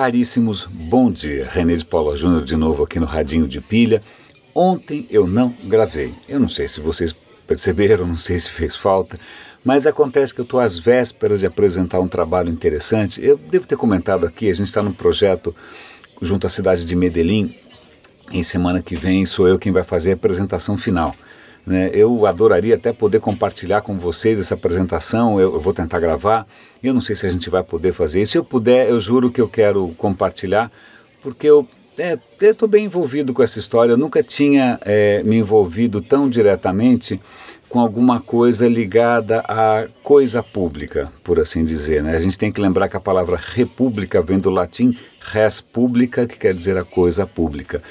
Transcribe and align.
Caríssimos, 0.00 0.64
bom 0.64 1.10
dia. 1.10 1.48
René 1.50 1.74
de 1.74 1.84
Paula 1.84 2.14
Júnior 2.14 2.44
de 2.44 2.54
novo 2.54 2.84
aqui 2.84 3.00
no 3.00 3.04
Radinho 3.04 3.48
de 3.48 3.60
Pilha. 3.60 4.00
Ontem 4.54 5.04
eu 5.10 5.26
não 5.26 5.52
gravei. 5.64 6.14
Eu 6.28 6.38
não 6.38 6.48
sei 6.48 6.68
se 6.68 6.80
vocês 6.80 7.12
perceberam, 7.48 8.06
não 8.06 8.16
sei 8.16 8.38
se 8.38 8.48
fez 8.48 8.76
falta, 8.76 9.18
mas 9.64 9.88
acontece 9.88 10.32
que 10.32 10.40
eu 10.40 10.44
estou 10.44 10.60
às 10.60 10.78
vésperas 10.78 11.40
de 11.40 11.48
apresentar 11.48 11.98
um 11.98 12.06
trabalho 12.06 12.48
interessante. 12.48 13.20
Eu 13.20 13.36
devo 13.36 13.66
ter 13.66 13.76
comentado 13.76 14.24
aqui, 14.24 14.48
a 14.48 14.52
gente 14.52 14.68
está 14.68 14.80
num 14.84 14.92
projeto 14.92 15.52
junto 16.22 16.46
à 16.46 16.48
cidade 16.48 16.84
de 16.84 16.94
Medellín. 16.94 17.52
Em 18.30 18.44
semana 18.44 18.80
que 18.80 18.94
vem 18.94 19.26
sou 19.26 19.48
eu 19.48 19.58
quem 19.58 19.72
vai 19.72 19.82
fazer 19.82 20.12
a 20.12 20.14
apresentação 20.14 20.76
final. 20.76 21.12
Né? 21.68 21.90
Eu 21.92 22.26
adoraria 22.26 22.74
até 22.74 22.92
poder 22.92 23.20
compartilhar 23.20 23.82
com 23.82 23.98
vocês 23.98 24.38
essa 24.38 24.54
apresentação, 24.54 25.38
eu, 25.38 25.54
eu, 25.54 25.60
vou 25.60 25.72
tentar 25.72 26.00
gravar. 26.00 26.46
Eu 26.82 26.94
não 26.94 27.00
sei 27.00 27.14
se 27.14 27.26
a 27.26 27.28
gente 27.28 27.50
vai 27.50 27.62
poder 27.62 27.92
fazer 27.92 28.22
isso. 28.22 28.32
Se 28.32 28.38
eu 28.38 28.44
puder, 28.44 28.88
eu 28.88 28.98
juro 28.98 29.30
que 29.30 29.40
eu 29.40 29.48
quero 29.48 29.88
compartilhar, 29.98 30.72
porque 31.20 31.46
eu 31.46 31.68
estou 32.38 32.68
é, 32.68 32.70
bem 32.70 32.86
envolvido 32.86 33.34
com 33.34 33.42
essa 33.42 33.58
história. 33.58 33.92
Eu 33.92 33.98
nunca 33.98 34.22
tinha 34.22 34.78
é, 34.82 35.22
me 35.22 35.36
envolvido 35.36 36.00
tão 36.00 36.28
diretamente 36.28 37.20
com 37.68 37.80
alguma 37.80 38.18
coisa 38.18 38.66
ligada 38.66 39.40
à 39.40 39.86
coisa 40.02 40.42
pública, 40.42 41.12
por 41.22 41.38
assim 41.38 41.62
dizer. 41.62 42.02
Né? 42.02 42.16
A 42.16 42.20
gente 42.20 42.38
tem 42.38 42.50
que 42.50 42.60
lembrar 42.60 42.88
que 42.88 42.96
a 42.96 43.00
palavra 43.00 43.36
república 43.36 44.22
vem 44.22 44.38
do 44.38 44.48
latim 44.48 44.96
res 45.20 45.60
publica, 45.60 46.26
que 46.26 46.38
quer 46.38 46.54
dizer 46.54 46.78
a 46.78 46.84
coisa 46.84 47.26
pública. 47.26 47.82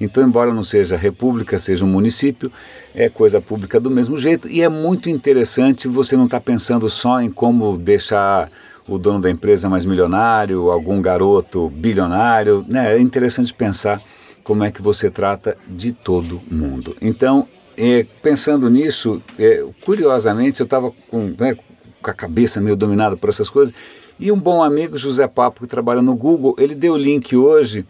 Então, 0.00 0.26
embora 0.26 0.52
não 0.52 0.62
seja 0.62 0.96
república, 0.96 1.58
seja 1.58 1.84
um 1.84 1.88
município, 1.88 2.50
é 2.94 3.08
coisa 3.08 3.40
pública 3.40 3.78
do 3.78 3.90
mesmo 3.90 4.16
jeito 4.16 4.48
e 4.48 4.60
é 4.60 4.68
muito 4.68 5.08
interessante 5.08 5.88
você 5.88 6.16
não 6.16 6.24
estar 6.24 6.40
tá 6.40 6.44
pensando 6.44 6.88
só 6.88 7.20
em 7.20 7.30
como 7.30 7.78
deixar 7.78 8.50
o 8.88 8.98
dono 8.98 9.20
da 9.20 9.30
empresa 9.30 9.68
mais 9.68 9.84
milionário, 9.84 10.70
algum 10.70 11.00
garoto 11.00 11.70
bilionário, 11.70 12.64
né? 12.68 12.94
É 12.94 13.00
interessante 13.00 13.54
pensar 13.54 14.02
como 14.42 14.62
é 14.62 14.70
que 14.70 14.82
você 14.82 15.10
trata 15.10 15.56
de 15.66 15.92
todo 15.92 16.42
mundo. 16.50 16.94
Então, 17.00 17.48
é, 17.76 18.04
pensando 18.22 18.68
nisso, 18.68 19.22
é, 19.38 19.64
curiosamente, 19.84 20.60
eu 20.60 20.64
estava 20.64 20.92
com, 21.10 21.34
né, 21.38 21.56
com 22.02 22.10
a 22.10 22.14
cabeça 22.14 22.60
meio 22.60 22.76
dominada 22.76 23.16
por 23.16 23.30
essas 23.30 23.48
coisas 23.48 23.74
e 24.18 24.30
um 24.30 24.38
bom 24.38 24.62
amigo, 24.62 24.96
José 24.96 25.26
Papo, 25.26 25.62
que 25.62 25.66
trabalha 25.66 26.00
no 26.00 26.14
Google, 26.14 26.54
ele 26.58 26.74
deu 26.74 26.92
o 26.92 26.96
link 26.96 27.34
hoje 27.34 27.84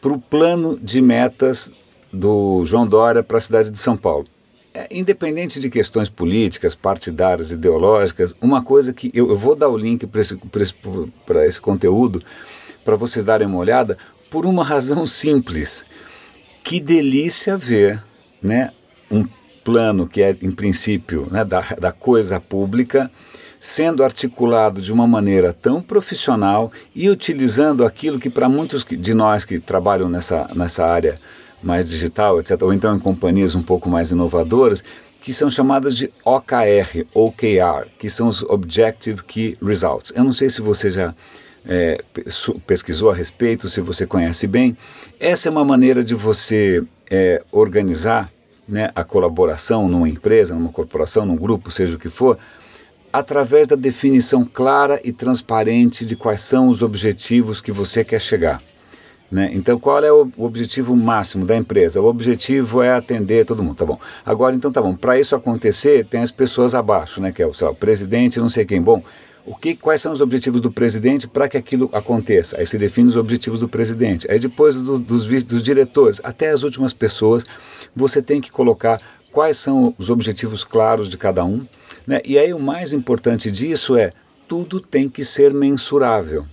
para 0.00 0.12
o 0.12 0.18
plano 0.20 0.78
de 0.80 1.00
metas 1.00 1.72
do 2.12 2.64
João 2.64 2.86
Dória 2.86 3.22
para 3.22 3.38
a 3.38 3.40
cidade 3.40 3.70
de 3.70 3.78
São 3.78 3.96
Paulo. 3.96 4.26
É, 4.72 4.86
independente 4.90 5.60
de 5.60 5.68
questões 5.70 6.08
políticas, 6.08 6.74
partidárias, 6.74 7.50
ideológicas, 7.50 8.34
uma 8.40 8.62
coisa 8.62 8.92
que 8.92 9.10
eu, 9.14 9.28
eu 9.28 9.36
vou 9.36 9.56
dar 9.56 9.68
o 9.68 9.76
link 9.76 10.06
para 10.06 10.20
esse, 10.20 10.38
esse, 10.60 10.74
esse 11.46 11.60
conteúdo 11.60 12.22
para 12.84 12.96
vocês 12.96 13.24
darem 13.24 13.46
uma 13.46 13.58
olhada, 13.58 13.98
por 14.30 14.46
uma 14.46 14.64
razão 14.64 15.06
simples. 15.06 15.84
Que 16.62 16.80
delícia 16.80 17.56
ver 17.56 18.02
né, 18.42 18.72
um 19.10 19.26
plano 19.64 20.06
que 20.06 20.22
é, 20.22 20.36
em 20.40 20.50
princípio, 20.50 21.28
né, 21.30 21.44
da, 21.44 21.60
da 21.78 21.92
coisa 21.92 22.40
pública 22.40 23.10
sendo 23.60 24.04
articulado 24.04 24.80
de 24.80 24.92
uma 24.92 25.06
maneira 25.06 25.52
tão 25.52 25.82
profissional 25.82 26.70
e 26.94 27.08
utilizando 27.08 27.84
aquilo 27.84 28.18
que 28.18 28.30
para 28.30 28.48
muitos 28.48 28.84
de 28.84 29.14
nós 29.14 29.44
que 29.44 29.58
trabalham 29.58 30.08
nessa, 30.08 30.48
nessa 30.54 30.86
área 30.86 31.20
mais 31.62 31.88
digital, 31.88 32.38
etc., 32.38 32.62
ou 32.62 32.72
então 32.72 32.94
em 32.94 33.00
companhias 33.00 33.54
um 33.54 33.62
pouco 33.62 33.88
mais 33.88 34.10
inovadoras, 34.10 34.84
que 35.20 35.32
são 35.32 35.50
chamadas 35.50 35.96
de 35.96 36.10
OKR, 36.24 37.04
OKR, 37.12 37.88
que 37.98 38.08
são 38.08 38.28
os 38.28 38.42
Objective 38.44 39.22
Key 39.24 39.58
Results. 39.60 40.12
Eu 40.14 40.24
não 40.24 40.32
sei 40.32 40.48
se 40.48 40.62
você 40.62 40.88
já 40.88 41.14
é, 41.66 42.02
pesquisou 42.66 43.10
a 43.10 43.14
respeito, 43.14 43.68
se 43.68 43.80
você 43.80 44.06
conhece 44.06 44.46
bem. 44.46 44.76
Essa 45.18 45.48
é 45.48 45.50
uma 45.50 45.64
maneira 45.64 46.02
de 46.02 46.14
você 46.14 46.82
é, 47.10 47.42
organizar 47.50 48.32
né, 48.66 48.90
a 48.94 49.02
colaboração 49.02 49.88
numa 49.88 50.08
empresa, 50.08 50.54
numa 50.54 50.70
corporação, 50.70 51.26
num 51.26 51.36
grupo, 51.36 51.70
seja 51.70 51.96
o 51.96 51.98
que 51.98 52.08
for, 52.08 52.38
através 53.12 53.66
da 53.66 53.76
definição 53.76 54.44
clara 54.44 55.00
e 55.04 55.12
transparente 55.12 56.04
de 56.04 56.16
quais 56.16 56.40
são 56.40 56.68
os 56.68 56.82
objetivos 56.82 57.60
que 57.60 57.72
você 57.72 58.04
quer 58.04 58.20
chegar. 58.20 58.62
Né? 59.30 59.50
Então, 59.52 59.78
qual 59.78 60.02
é 60.02 60.10
o 60.10 60.30
objetivo 60.38 60.96
máximo 60.96 61.44
da 61.44 61.56
empresa? 61.56 62.00
O 62.00 62.06
objetivo 62.06 62.82
é 62.82 62.92
atender 62.92 63.44
todo 63.44 63.62
mundo, 63.62 63.76
tá 63.76 63.84
bom. 63.84 63.98
Agora, 64.24 64.54
então, 64.54 64.72
tá 64.72 64.80
bom. 64.80 64.94
Para 64.94 65.20
isso 65.20 65.36
acontecer, 65.36 66.06
tem 66.06 66.22
as 66.22 66.30
pessoas 66.30 66.74
abaixo, 66.74 67.20
né? 67.20 67.30
Que 67.30 67.42
é 67.42 67.46
o, 67.46 67.52
lá, 67.60 67.70
o 67.70 67.74
presidente, 67.74 68.40
não 68.40 68.48
sei 68.48 68.64
quem. 68.64 68.80
Bom, 68.80 69.02
o 69.44 69.54
que, 69.54 69.74
quais 69.74 70.00
são 70.00 70.12
os 70.12 70.20
objetivos 70.20 70.60
do 70.60 70.70
presidente 70.70 71.28
para 71.28 71.48
que 71.48 71.56
aquilo 71.56 71.90
aconteça? 71.92 72.58
Aí 72.58 72.66
se 72.66 72.78
define 72.78 73.08
os 73.08 73.16
objetivos 73.16 73.60
do 73.60 73.68
presidente. 73.68 74.30
Aí 74.30 74.38
depois 74.38 74.76
do, 74.76 74.98
dos, 74.98 75.26
dos 75.44 75.62
diretores, 75.62 76.20
até 76.24 76.50
as 76.50 76.62
últimas 76.62 76.92
pessoas, 76.92 77.44
você 77.94 78.22
tem 78.22 78.40
que 78.40 78.50
colocar 78.50 78.98
quais 79.38 79.56
são 79.56 79.94
os 79.96 80.10
objetivos 80.10 80.64
claros 80.64 81.08
de 81.08 81.16
cada 81.16 81.44
um 81.44 81.64
né? 82.04 82.20
E 82.24 82.38
aí 82.38 82.54
o 82.54 82.58
mais 82.58 82.94
importante 82.94 83.52
disso 83.52 83.94
é 83.94 84.12
tudo 84.48 84.80
tem 84.80 85.10
que 85.10 85.24
ser 85.24 85.52
mensurável. 85.52 86.46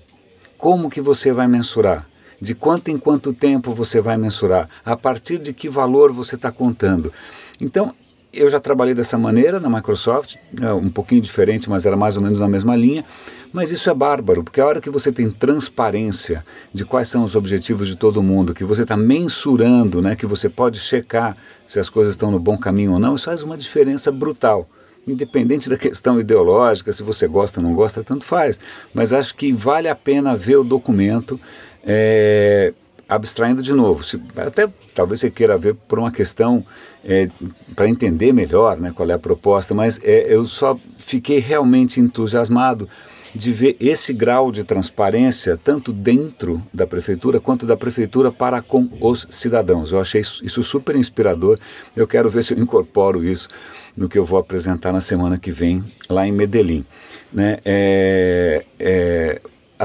Como 0.57 0.90
que 0.90 1.00
você 1.00 1.31
vai 1.31 1.47
mensurar? 1.47 2.07
De 2.41 2.53
quanto 2.53 2.91
em 2.91 2.97
quanto 2.97 3.34
tempo 3.34 3.73
você 3.73 4.01
vai 4.01 4.18
mensurar? 4.18 4.69
A 4.84 4.97
partir 4.97 5.40
de 5.40 5.53
que 5.53 5.69
valor 5.69 6.12
você 6.12 6.35
está 6.35 6.51
contando? 6.51 7.12
Então, 7.59 7.96
eu 8.35 8.50
já 8.50 8.59
trabalhei 8.59 8.94
dessa 8.94 9.18
maneira 9.18 9.59
na 9.59 9.69
Microsoft, 9.69 10.35
é 10.62 10.73
um 10.73 10.90
pouquinho 10.90 11.22
diferente, 11.22 11.69
mas 11.69 11.85
era 11.85 11.96
mais 11.96 12.18
ou 12.18 12.22
menos 12.22 12.40
na 12.40 12.47
mesma 12.47 12.75
linha. 12.75 13.06
Mas 13.53 13.72
isso 13.72 13.90
é 13.90 13.94
bárbaro, 13.94 14.44
porque 14.44 14.59
a 14.59 14.66
hora 14.66 14.81
que 14.81 14.90
você 14.90 15.12
tem 15.12 15.31
transparência 15.31 16.44
de 16.73 16.84
quais 16.84 17.07
são 17.07 17.23
os 17.23 17.35
objetivos 17.35 17.88
de 17.88 17.96
todo 17.96 18.22
mundo, 18.22 18.53
que 18.53 18.66
você 18.66 18.81
está 18.81 18.97
mensurando, 18.97 20.01
né, 20.01 20.16
que 20.16 20.25
você 20.25 20.50
pode 20.50 20.78
checar 20.78 21.38
se 21.66 21.79
as 21.79 21.90
coisas 21.90 22.13
estão 22.13 22.29
no 22.29 22.40
bom 22.40 22.57
caminho 22.57 22.91
ou 22.91 23.00
não, 23.00 23.16
isso 23.16 23.25
faz 23.25 23.44
uma 23.44 23.57
diferença 23.57 24.12
brutal 24.12 24.67
independente 25.07 25.69
da 25.69 25.78
questão 25.78 26.19
ideológica, 26.19 26.91
se 26.91 27.03
você 27.03 27.28
gosta 27.28 27.59
ou 27.59 27.63
não 27.63 27.75
gosta, 27.75 28.03
tanto 28.03 28.25
faz. 28.25 28.59
Mas 28.94 29.13
acho 29.13 29.35
que 29.35 29.53
vale 29.53 29.88
a 29.88 29.96
pena 29.96 30.35
ver 30.35 30.56
o 30.56 30.63
documento, 30.63 31.40
é, 31.85 32.73
abstraindo 33.08 33.62
de 33.62 33.74
novo. 33.74 34.04
Se, 34.04 34.22
até 34.36 34.68
talvez 34.94 35.20
você 35.20 35.30
queira 35.30 35.58
ver 35.58 35.76
por 35.76 36.00
uma 36.00 36.12
questão 36.12 36.66
é, 37.04 37.30
para 37.76 37.88
entender 37.88 38.34
melhor 38.34 38.78
né, 38.80 38.92
qual 38.96 39.10
é 39.10 39.14
a 39.14 39.20
proposta, 39.20 39.74
mas 39.74 40.00
é, 40.04 40.34
eu 40.34 40.46
só 40.46 40.78
fiquei 40.98 41.40
realmente 41.40 42.00
entusiasmado 42.00 42.90
de 43.36 43.52
ver 43.52 43.76
esse 43.82 44.14
grau 44.14 44.50
de 44.50 44.64
transparência 44.64 45.60
tanto 45.62 45.92
dentro 45.92 46.62
da 46.74 46.88
prefeitura 46.88 47.40
quanto 47.40 47.66
da 47.66 47.76
prefeitura 47.76 48.32
para 48.32 48.62
com 48.62 48.90
os 49.02 49.28
cidadãos. 49.30 49.92
Eu 49.92 50.00
achei 50.00 50.22
isso 50.22 50.64
super 50.64 50.96
inspirador. 50.96 51.60
Eu 51.96 52.08
quero 52.08 52.30
ver 52.30 52.44
se 52.44 52.54
eu 52.54 52.60
incorporo 52.60 53.24
isso 53.24 53.50
no 53.96 54.08
que 54.08 54.18
eu 54.18 54.24
vou 54.24 54.40
apresentar 54.40 54.94
na 54.94 55.02
semana 55.02 55.38
que 55.38 55.52
vem 55.52 55.84
lá 56.10 56.26
em 56.26 56.32
Medellín. 56.32 56.86
Né? 57.32 57.58
É, 57.66 58.64
é, 58.80 58.95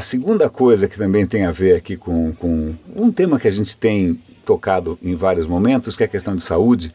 a 0.00 0.02
segunda 0.02 0.48
coisa 0.48 0.88
que 0.88 0.96
também 0.96 1.26
tem 1.26 1.44
a 1.44 1.50
ver 1.50 1.76
aqui 1.76 1.94
com, 1.94 2.32
com 2.32 2.74
um 2.96 3.12
tema 3.12 3.38
que 3.38 3.46
a 3.46 3.50
gente 3.50 3.76
tem 3.76 4.18
tocado 4.46 4.98
em 5.02 5.14
vários 5.14 5.46
momentos, 5.46 5.94
que 5.94 6.02
é 6.02 6.06
a 6.06 6.08
questão 6.08 6.34
de 6.34 6.42
saúde. 6.42 6.90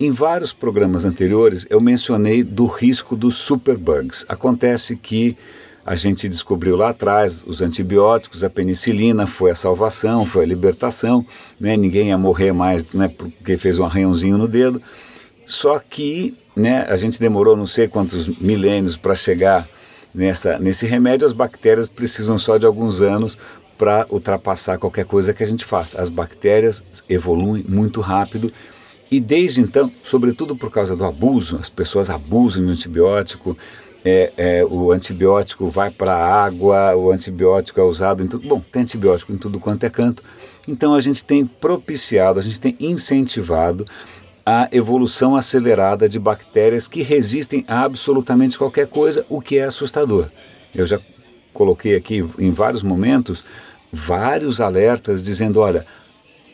Em 0.00 0.10
vários 0.10 0.52
programas 0.52 1.04
anteriores 1.04 1.64
eu 1.70 1.80
mencionei 1.80 2.42
do 2.42 2.66
risco 2.66 3.14
dos 3.14 3.36
superbugs. 3.36 4.26
Acontece 4.28 4.96
que 4.96 5.36
a 5.86 5.94
gente 5.94 6.28
descobriu 6.28 6.74
lá 6.74 6.88
atrás 6.88 7.44
os 7.46 7.62
antibióticos, 7.62 8.42
a 8.42 8.50
penicilina 8.50 9.28
foi 9.28 9.52
a 9.52 9.54
salvação, 9.54 10.26
foi 10.26 10.42
a 10.42 10.48
libertação, 10.48 11.24
né? 11.60 11.76
ninguém 11.76 12.08
ia 12.08 12.18
morrer 12.18 12.50
mais 12.50 12.92
né, 12.92 13.06
porque 13.06 13.56
fez 13.56 13.78
um 13.78 13.84
arranhãozinho 13.84 14.36
no 14.36 14.48
dedo. 14.48 14.82
Só 15.46 15.78
que 15.78 16.36
né, 16.56 16.84
a 16.88 16.96
gente 16.96 17.20
demorou 17.20 17.56
não 17.56 17.66
sei 17.66 17.86
quantos 17.86 18.26
milênios 18.40 18.96
para 18.96 19.14
chegar 19.14 19.68
nessa, 20.14 20.58
nesse 20.58 20.86
remédio, 20.86 21.26
as 21.26 21.32
bactérias 21.32 21.88
precisam 21.88 22.38
só 22.38 22.56
de 22.56 22.66
alguns 22.66 23.02
anos 23.02 23.36
para 23.76 24.06
ultrapassar 24.08 24.78
qualquer 24.78 25.04
coisa 25.04 25.34
que 25.34 25.42
a 25.42 25.46
gente 25.46 25.64
faça. 25.64 26.00
As 26.00 26.08
bactérias 26.08 26.84
evoluem 27.08 27.64
muito 27.68 28.00
rápido 28.00 28.52
e 29.10 29.20
desde 29.20 29.60
então, 29.60 29.92
sobretudo 30.02 30.56
por 30.56 30.70
causa 30.70 30.96
do 30.96 31.04
abuso, 31.04 31.56
as 31.56 31.68
pessoas 31.68 32.10
abusam 32.10 32.64
do 32.64 32.72
antibiótico, 32.72 33.56
é, 34.04 34.32
é, 34.36 34.64
o 34.64 34.92
antibiótico 34.92 35.68
vai 35.70 35.90
para 35.90 36.14
a 36.14 36.44
água, 36.44 36.94
o 36.94 37.10
antibiótico 37.10 37.80
é 37.80 37.82
usado 37.82 38.22
em 38.22 38.26
tudo. 38.26 38.46
Bom, 38.46 38.62
tem 38.72 38.82
antibiótico 38.82 39.32
em 39.32 39.38
tudo 39.38 39.58
quanto 39.58 39.84
é 39.84 39.90
canto. 39.90 40.22
Então 40.66 40.94
a 40.94 41.00
gente 41.00 41.24
tem 41.24 41.46
propiciado, 41.46 42.38
a 42.38 42.42
gente 42.42 42.60
tem 42.60 42.76
incentivado 42.80 43.86
a 44.44 44.68
evolução 44.70 45.34
acelerada 45.34 46.08
de 46.08 46.18
bactérias 46.18 46.86
que 46.86 47.02
resistem 47.02 47.64
a 47.66 47.82
absolutamente 47.82 48.58
qualquer 48.58 48.86
coisa, 48.86 49.24
o 49.28 49.40
que 49.40 49.58
é 49.58 49.64
assustador. 49.64 50.28
Eu 50.74 50.84
já 50.84 51.00
coloquei 51.52 51.96
aqui 51.96 52.24
em 52.38 52.50
vários 52.50 52.82
momentos 52.82 53.44
vários 53.94 54.60
alertas 54.60 55.22
dizendo: 55.22 55.60
olha, 55.60 55.86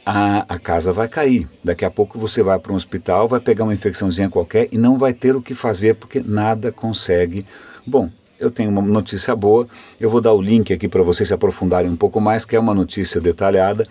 a, 0.05 0.55
a 0.55 0.59
casa 0.59 0.93
vai 0.93 1.09
cair. 1.09 1.49
Daqui 1.65 1.85
a 1.85 1.91
pouco 1.91 2.19
você 2.19 2.43
vai 2.43 2.59
para 2.59 2.73
um 2.73 2.77
hospital, 2.77 3.27
vai 3.27 3.41
pegar 3.41 3.65
uma 3.65 3.75
infecçãozinha 3.75 4.29
qualquer 4.29 4.69
e 4.71 4.79
não 4.79 4.99
vai 4.99 5.13
ter 5.13 5.35
o 5.35 5.43
que 5.43 5.55
fazer 5.55 5.95
porque 5.95 6.23
nada 6.25 6.71
consegue. 6.71 7.47
Bom, 7.87 8.11
eu 8.39 8.51
tenho 8.51 8.71
uma 8.71 8.83
notícia 8.83 9.35
boa. 9.35 9.67
Eu 9.99 10.11
vou 10.11 10.21
dar 10.21 10.33
o 10.33 10.41
link 10.41 10.73
aqui 10.73 10.87
para 10.89 11.03
vocês 11.03 11.29
se 11.29 11.35
aprofundarem 11.35 11.91
um 11.91 11.97
pouco 11.97 12.21
mais, 12.21 12.45
que 12.45 12.55
é 12.55 12.61
uma 12.61 12.75
notícia 12.75 13.21
detalhada. 13.21 13.87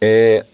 É, 0.00 0.44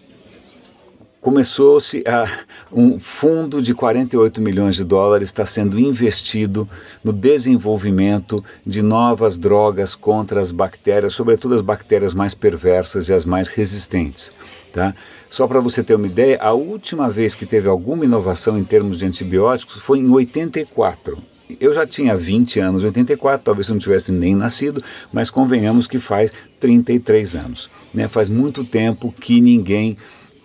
começou-se 1.27 2.05
a 2.07 2.25
um 2.71 3.01
fundo 3.01 3.61
de 3.61 3.73
48 3.73 4.41
milhões 4.41 4.75
de 4.75 4.85
dólares 4.85 5.27
está 5.27 5.45
sendo 5.45 5.77
investido 5.77 6.65
no 7.03 7.11
desenvolvimento 7.11 8.41
de 8.65 8.81
novas 8.81 9.37
drogas 9.37 9.93
contra 9.93 10.39
as 10.39 10.53
bactérias, 10.53 11.13
sobretudo 11.13 11.53
as 11.53 11.59
bactérias 11.59 12.13
mais 12.13 12.33
perversas 12.33 13.09
e 13.09 13.13
as 13.13 13.25
mais 13.25 13.49
resistentes, 13.49 14.31
tá? 14.71 14.95
Só 15.29 15.45
para 15.47 15.59
você 15.59 15.83
ter 15.83 15.95
uma 15.95 16.07
ideia, 16.07 16.39
a 16.39 16.53
última 16.53 17.09
vez 17.09 17.35
que 17.35 17.45
teve 17.45 17.67
alguma 17.67 18.05
inovação 18.05 18.57
em 18.57 18.63
termos 18.63 18.97
de 18.97 19.05
antibióticos 19.05 19.81
foi 19.81 19.99
em 19.99 20.09
84. 20.09 21.17
Eu 21.59 21.73
já 21.73 21.85
tinha 21.85 22.15
20 22.15 22.61
anos, 22.61 22.85
84, 22.85 23.43
talvez 23.43 23.67
eu 23.67 23.73
não 23.73 23.81
tivesse 23.81 24.13
nem 24.13 24.33
nascido, 24.33 24.81
mas 25.11 25.29
convenhamos 25.29 25.87
que 25.87 25.99
faz 25.99 26.31
33 26.57 27.35
anos. 27.35 27.69
Né? 27.93 28.07
Faz 28.07 28.29
muito 28.29 28.63
tempo 28.63 29.11
que 29.11 29.41
ninguém 29.41 29.97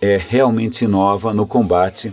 é, 0.03 0.17
realmente 0.17 0.85
inova 0.85 1.33
no 1.33 1.47
combate 1.47 2.13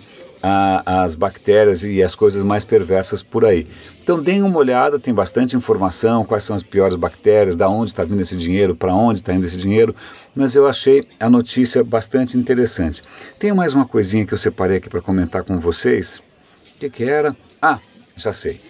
às 0.86 1.16
bactérias 1.16 1.84
e 1.84 2.02
as 2.02 2.16
coisas 2.16 2.44
mais 2.44 2.64
perversas 2.64 3.22
por 3.22 3.44
aí. 3.44 3.68
Então 4.02 4.22
deem 4.22 4.42
uma 4.42 4.58
olhada, 4.58 4.98
tem 4.98 5.14
bastante 5.14 5.56
informação, 5.56 6.24
quais 6.24 6.46
são 6.46 6.56
as 6.56 6.64
piores 6.64 6.96
bactérias, 6.96 7.58
da 7.58 7.68
onde 7.68 7.92
está 7.92 8.06
vindo 8.06 8.22
esse 8.22 8.38
dinheiro, 8.38 8.74
para 8.74 8.94
onde 8.94 9.20
está 9.20 9.34
indo 9.34 9.46
esse 9.46 9.58
dinheiro, 9.58 9.94
mas 10.34 10.56
eu 10.56 10.66
achei 10.66 11.06
a 11.20 11.30
notícia 11.30 11.84
bastante 11.84 12.38
interessante. 12.38 13.04
Tem 13.38 13.52
mais 13.54 13.74
uma 13.74 13.86
coisinha 13.86 14.26
que 14.26 14.34
eu 14.34 14.38
separei 14.38 14.78
aqui 14.78 14.88
para 14.88 15.02
comentar 15.02 15.44
com 15.44 15.60
vocês. 15.60 16.20
O 16.20 16.80
que, 16.80 16.90
que 16.90 17.04
era? 17.04 17.36
Ah, 17.62 17.80
já 18.16 18.32
sei. 18.32 18.62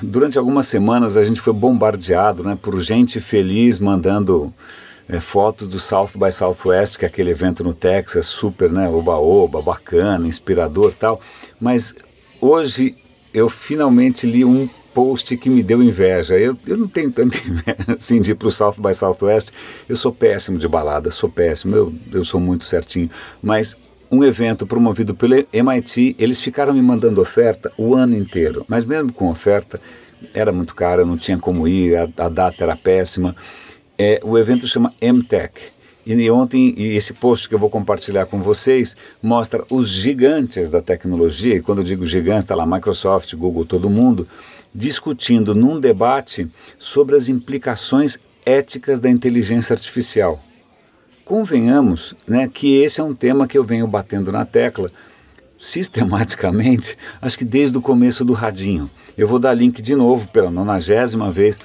Durante 0.00 0.38
algumas 0.38 0.66
semanas 0.66 1.16
a 1.16 1.22
gente 1.22 1.42
foi 1.42 1.52
bombardeado 1.52 2.42
né, 2.42 2.58
por 2.60 2.80
gente 2.80 3.20
feliz 3.20 3.78
mandando 3.78 4.52
é, 5.10 5.18
fotos 5.18 5.66
do 5.66 5.80
South 5.80 6.10
by 6.16 6.30
Southwest, 6.30 6.96
que 6.96 7.04
é 7.04 7.08
aquele 7.08 7.30
evento 7.30 7.64
no 7.64 7.74
Texas, 7.74 8.26
super, 8.26 8.70
né, 8.70 8.88
oba-oba, 8.88 9.60
bacana, 9.60 10.26
inspirador 10.28 10.94
tal. 10.94 11.20
Mas 11.60 11.94
hoje 12.40 12.94
eu 13.34 13.48
finalmente 13.48 14.24
li 14.26 14.44
um 14.44 14.68
post 14.94 15.36
que 15.36 15.50
me 15.50 15.62
deu 15.62 15.82
inveja. 15.82 16.38
Eu, 16.38 16.56
eu 16.64 16.76
não 16.76 16.86
tenho 16.86 17.10
tanta 17.10 17.36
inveja 17.44 17.96
assim 17.98 18.20
de 18.20 18.30
ir 18.30 18.34
para 18.36 18.48
o 18.48 18.52
South 18.52 18.76
by 18.78 18.94
Southwest. 18.94 19.50
Eu 19.88 19.96
sou 19.96 20.12
péssimo 20.12 20.58
de 20.58 20.68
balada, 20.68 21.10
sou 21.10 21.28
péssimo, 21.28 21.74
eu, 21.74 21.92
eu 22.12 22.24
sou 22.24 22.38
muito 22.38 22.62
certinho. 22.62 23.10
Mas 23.42 23.76
um 24.10 24.22
evento 24.22 24.64
promovido 24.64 25.14
pelo 25.14 25.44
MIT, 25.52 26.16
eles 26.18 26.40
ficaram 26.40 26.72
me 26.72 26.82
mandando 26.82 27.20
oferta 27.20 27.72
o 27.76 27.96
ano 27.96 28.16
inteiro. 28.16 28.64
Mas 28.68 28.84
mesmo 28.84 29.12
com 29.12 29.28
oferta, 29.28 29.80
era 30.32 30.52
muito 30.52 30.74
caro, 30.74 31.02
eu 31.02 31.06
não 31.06 31.16
tinha 31.16 31.38
como 31.38 31.66
ir, 31.66 31.96
a, 31.96 32.08
a 32.16 32.28
data 32.28 32.62
era 32.62 32.76
péssima. 32.76 33.34
É, 34.02 34.18
o 34.24 34.38
evento 34.38 34.66
chama 34.66 34.94
MTech. 35.02 35.60
E 36.06 36.30
ontem, 36.30 36.72
e 36.74 36.96
esse 36.96 37.12
post 37.12 37.46
que 37.46 37.54
eu 37.54 37.58
vou 37.58 37.68
compartilhar 37.68 38.24
com 38.24 38.40
vocês, 38.40 38.96
mostra 39.22 39.62
os 39.68 39.90
gigantes 39.90 40.70
da 40.70 40.80
tecnologia, 40.80 41.56
e 41.56 41.60
quando 41.60 41.80
eu 41.80 41.84
digo 41.84 42.06
gigantes, 42.06 42.44
está 42.44 42.54
lá 42.54 42.64
Microsoft, 42.64 43.34
Google, 43.34 43.66
todo 43.66 43.90
mundo, 43.90 44.26
discutindo 44.74 45.54
num 45.54 45.78
debate 45.78 46.48
sobre 46.78 47.14
as 47.14 47.28
implicações 47.28 48.18
éticas 48.46 49.00
da 49.00 49.10
inteligência 49.10 49.74
artificial. 49.74 50.42
Convenhamos 51.22 52.14
né, 52.26 52.48
que 52.48 52.76
esse 52.76 53.02
é 53.02 53.04
um 53.04 53.14
tema 53.14 53.46
que 53.46 53.58
eu 53.58 53.64
venho 53.64 53.86
batendo 53.86 54.32
na 54.32 54.46
tecla 54.46 54.90
sistematicamente, 55.58 56.96
acho 57.20 57.36
que 57.36 57.44
desde 57.44 57.76
o 57.76 57.82
começo 57.82 58.24
do 58.24 58.32
Radinho. 58.32 58.90
Eu 59.18 59.28
vou 59.28 59.38
dar 59.38 59.52
link 59.52 59.82
de 59.82 59.94
novo 59.94 60.26
pela 60.28 60.50
nonagésima 60.50 61.30
vez 61.30 61.58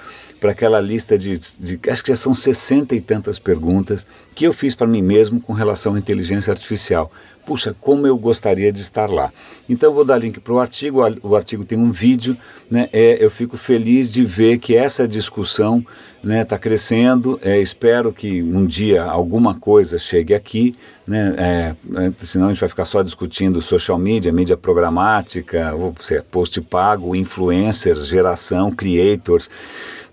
para 0.45 0.51
aquela 0.51 0.79
lista 0.79 1.17
de, 1.17 1.39
de, 1.59 1.79
acho 1.89 2.03
que 2.03 2.09
já 2.09 2.15
são 2.15 2.31
sessenta 2.31 2.93
e 2.93 3.01
tantas 3.01 3.39
perguntas 3.39 4.05
que 4.35 4.45
eu 4.45 4.53
fiz 4.53 4.75
para 4.75 4.85
mim 4.85 5.01
mesmo 5.01 5.41
com 5.41 5.53
relação 5.53 5.95
à 5.95 5.97
inteligência 5.97 6.51
artificial. 6.51 7.11
Puxa, 7.43 7.75
como 7.81 8.05
eu 8.05 8.15
gostaria 8.15 8.71
de 8.71 8.79
estar 8.79 9.09
lá. 9.09 9.33
Então 9.67 9.91
vou 9.91 10.05
dar 10.05 10.17
link 10.17 10.39
para 10.39 10.53
o 10.53 10.59
artigo, 10.59 11.01
o 11.23 11.35
artigo 11.35 11.65
tem 11.65 11.79
um 11.79 11.91
vídeo, 11.91 12.37
né? 12.69 12.89
É, 12.93 13.23
eu 13.23 13.29
fico 13.29 13.57
feliz 13.57 14.11
de 14.11 14.23
ver 14.23 14.59
que 14.59 14.75
essa 14.75 15.07
discussão 15.07 15.77
está 16.17 16.27
né, 16.27 16.43
tá 16.43 16.57
crescendo. 16.57 17.39
É, 17.43 17.59
espero 17.59 18.11
que 18.11 18.41
um 18.41 18.65
dia 18.65 19.03
alguma 19.03 19.55
coisa 19.55 19.97
chegue 19.97 20.33
aqui, 20.33 20.75
né? 21.07 21.35
É, 21.37 21.75
é 22.05 22.11
senão 22.19 22.47
a 22.47 22.49
gente 22.51 22.59
vai 22.59 22.69
ficar 22.69 22.85
só 22.85 23.03
discutindo 23.03 23.61
social 23.61 23.97
media, 23.97 24.31
mídia 24.31 24.57
programática, 24.57 25.73
ou, 25.75 25.93
post 26.31 26.61
pago, 26.61 27.15
influencers, 27.15 28.07
geração, 28.07 28.71
creators. 28.71 29.49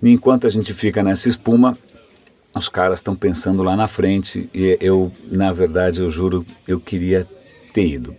E 0.03 0.11
enquanto 0.11 0.49
a 0.49 0.51
gente 0.51 0.75
fica 0.75 1.01
nessa 1.01 1.29
espuma, 1.29 1.79
os 2.55 2.69
caras 2.69 2.99
estão 2.99 3.15
pensando 3.15 3.63
lá 3.63 3.77
na 3.77 3.87
frente 3.87 4.51
e 4.53 4.77
eu, 4.81 5.13
na 5.31 5.53
verdade, 5.53 6.01
eu 6.01 6.11
juro, 6.11 6.45
eu 6.67 6.81
queria 6.81 7.27
ter 7.73 7.87
ido. 7.87 8.17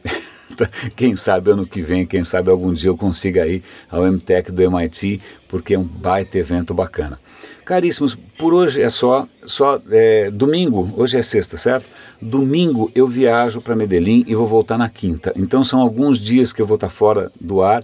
quem 0.95 1.13
sabe 1.15 1.51
ano 1.51 1.67
que 1.67 1.81
vem, 1.81 2.05
quem 2.05 2.23
sabe 2.23 2.49
algum 2.49 2.73
dia 2.73 2.89
eu 2.89 2.95
consiga 2.95 3.45
ir 3.45 3.61
ao 3.91 4.09
MTech 4.09 4.49
do 4.49 4.61
MIT, 4.61 5.21
porque 5.49 5.73
é 5.73 5.79
um 5.79 5.83
baita 5.83 6.37
evento 6.37 6.73
bacana. 6.73 7.19
Caríssimos, 7.65 8.15
por 8.37 8.53
hoje 8.53 8.81
é 8.81 8.89
só, 8.89 9.27
só 9.45 9.81
é, 9.91 10.31
domingo, 10.31 10.89
hoje 10.95 11.17
é 11.17 11.21
sexta, 11.21 11.57
certo? 11.57 11.85
Domingo 12.21 12.89
eu 12.95 13.05
viajo 13.05 13.59
para 13.59 13.75
Medellín 13.75 14.23
e 14.25 14.33
vou 14.33 14.47
voltar 14.47 14.77
na 14.77 14.89
quinta. 14.89 15.33
Então 15.35 15.63
são 15.65 15.81
alguns 15.81 16.17
dias 16.17 16.53
que 16.53 16.61
eu 16.61 16.65
vou 16.65 16.75
estar 16.75 16.89
fora 16.89 17.29
do 17.39 17.61
ar 17.61 17.83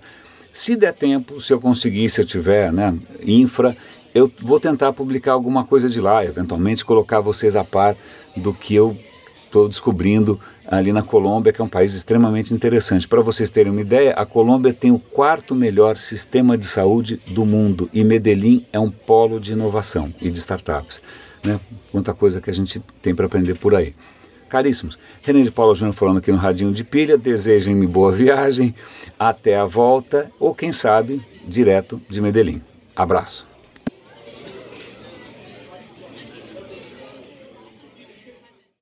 se 0.51 0.75
der 0.75 0.93
tempo, 0.93 1.39
se 1.39 1.53
eu 1.53 1.59
conseguir, 1.59 2.09
se 2.09 2.21
eu 2.21 2.25
tiver 2.25 2.71
né, 2.73 2.97
infra, 3.23 3.75
eu 4.13 4.31
vou 4.41 4.59
tentar 4.59 4.93
publicar 4.93 5.33
alguma 5.33 5.63
coisa 5.63 5.89
de 5.89 5.99
lá, 5.99 6.23
eventualmente 6.25 6.83
colocar 6.83 7.19
vocês 7.19 7.55
a 7.55 7.63
par 7.63 7.95
do 8.35 8.53
que 8.53 8.75
eu 8.75 8.97
estou 9.45 9.67
descobrindo 9.67 10.39
ali 10.67 10.93
na 10.93 11.01
Colômbia, 11.01 11.51
que 11.51 11.59
é 11.59 11.63
um 11.63 11.69
país 11.69 11.93
extremamente 11.93 12.53
interessante. 12.53 13.07
Para 13.07 13.21
vocês 13.21 13.49
terem 13.49 13.71
uma 13.71 13.81
ideia, 13.81 14.13
a 14.13 14.25
Colômbia 14.25 14.71
tem 14.71 14.91
o 14.91 14.99
quarto 14.99 15.55
melhor 15.55 15.97
sistema 15.97 16.57
de 16.57 16.65
saúde 16.65 17.19
do 17.27 17.43
mundo 17.43 17.89
e 17.91 18.03
Medellín 18.03 18.65
é 18.71 18.79
um 18.79 18.91
polo 18.91 19.39
de 19.39 19.53
inovação 19.53 20.13
e 20.21 20.29
de 20.29 20.37
startups. 20.37 21.01
Né? 21.43 21.59
Quanta 21.91 22.13
coisa 22.13 22.39
que 22.39 22.49
a 22.49 22.53
gente 22.53 22.79
tem 23.01 23.15
para 23.15 23.25
aprender 23.25 23.55
por 23.55 23.73
aí. 23.73 23.95
Caríssimos, 24.47 24.97
René 25.21 25.41
de 25.41 25.51
Paula 25.51 25.75
Júnior 25.75 25.93
falando 25.93 26.17
aqui 26.17 26.31
no 26.31 26.37
Radinho 26.37 26.71
de 26.71 26.83
Pilha, 26.83 27.17
desejem-me 27.17 27.85
boa 27.85 28.11
viagem, 28.11 28.73
até 29.17 29.55
a 29.55 29.65
volta, 29.65 30.31
ou 30.39 30.55
quem 30.55 30.71
sabe, 30.71 31.21
direto 31.47 32.01
de 32.09 32.19
Medellín. 32.19 32.61
Abraço. 32.95 33.48